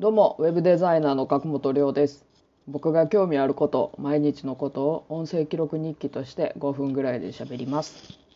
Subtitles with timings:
[0.00, 2.24] どうも、ウェブデザイナーの角本亮です。
[2.68, 8.27] 僕が興味あること、毎日のことを音声記録日記として5分ぐらいで喋ります。